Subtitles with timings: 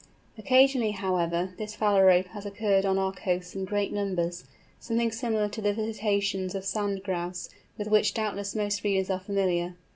[0.35, 4.45] Occasionally, however, this Phalarope has occurred on our coasts in great numbers,
[4.79, 9.75] something similar to the visitations of Sand Grouse, with which doubtless most readers are familiar.